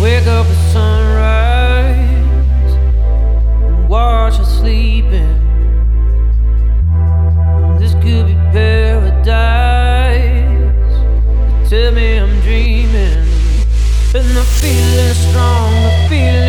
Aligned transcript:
wake 0.00 0.26
up 0.26 0.46
at 0.46 0.72
sunrise 0.72 1.98
and 3.64 3.88
watch 3.88 4.36
her 4.36 4.44
sleeping. 4.44 5.36
This 7.78 7.94
could 7.94 8.26
be 8.26 8.34
paradise. 8.52 9.28
They 11.62 11.68
tell 11.68 11.92
me 11.92 12.18
I'm 12.18 12.40
dreaming, 12.40 13.26
and 14.14 14.28
the 14.36 14.44
feeling's 14.60 15.16
strong. 15.28 15.72
The 15.72 16.06
feeling. 16.08 16.47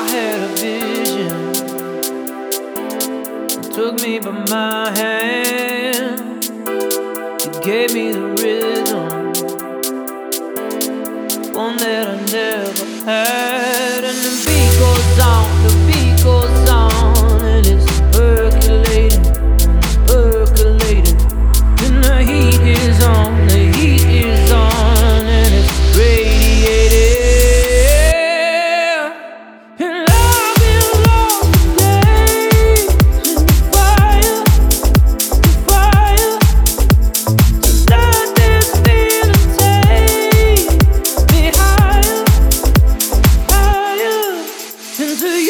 I 0.00 0.08
had 0.08 0.38
a 0.40 0.48
vision. 0.54 1.34
It 3.50 3.72
took 3.74 3.94
me 4.00 4.20
by 4.20 4.30
my 4.48 4.90
hand. 4.96 6.44
It 7.44 7.62
gave 7.64 7.92
me 7.94 8.12
the 8.12 8.26
rhythm, 8.40 9.08
one 11.52 11.76
that 11.78 12.06
I 12.06 12.16
never 12.30 12.84
had. 13.10 13.67
Do 45.18 45.26
you. 45.26 45.47